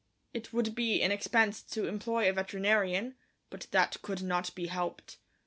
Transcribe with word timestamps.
It 0.33 0.51
would 0.51 0.73
be 0.73 1.03
an 1.03 1.11
expense 1.11 1.61
to 1.61 1.85
employ 1.87 2.27
a 2.27 2.33
veterinarian, 2.33 3.17
but 3.51 3.67
that 3.69 4.01
could 4.01 4.23
not 4.23 4.55
be 4.55 4.65
helped. 4.65 5.17